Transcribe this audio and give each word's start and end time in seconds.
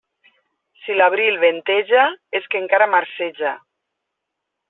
Si 0.83 0.95
l'abril 0.95 1.37
venteja, 1.43 2.07
és 2.41 2.49
que 2.53 2.61
encara 2.63 2.87
marceja. 2.97 3.55